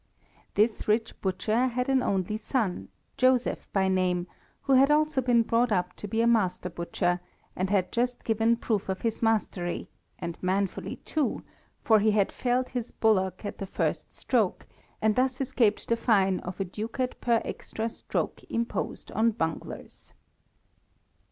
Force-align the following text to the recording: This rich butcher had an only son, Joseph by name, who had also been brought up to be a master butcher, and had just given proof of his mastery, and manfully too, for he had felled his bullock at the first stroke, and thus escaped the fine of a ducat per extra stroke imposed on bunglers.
This 0.55 0.87
rich 0.87 1.13
butcher 1.21 1.67
had 1.67 1.87
an 1.87 2.01
only 2.01 2.35
son, 2.35 2.87
Joseph 3.17 3.71
by 3.71 3.87
name, 3.87 4.25
who 4.61 4.73
had 4.73 4.89
also 4.89 5.21
been 5.21 5.43
brought 5.43 5.71
up 5.71 5.93
to 5.97 6.07
be 6.07 6.21
a 6.21 6.25
master 6.27 6.71
butcher, 6.71 7.19
and 7.55 7.69
had 7.69 7.91
just 7.91 8.23
given 8.23 8.55
proof 8.57 8.89
of 8.89 9.01
his 9.01 9.21
mastery, 9.21 9.89
and 10.17 10.41
manfully 10.41 10.95
too, 10.95 11.43
for 11.83 11.99
he 11.99 12.09
had 12.09 12.31
felled 12.31 12.69
his 12.69 12.89
bullock 12.89 13.45
at 13.45 13.59
the 13.59 13.67
first 13.67 14.11
stroke, 14.11 14.65
and 15.03 15.15
thus 15.15 15.39
escaped 15.39 15.87
the 15.87 15.95
fine 15.95 16.39
of 16.39 16.59
a 16.59 16.65
ducat 16.65 17.21
per 17.21 17.39
extra 17.45 17.87
stroke 17.87 18.41
imposed 18.49 19.11
on 19.11 19.29
bunglers. 19.29 20.13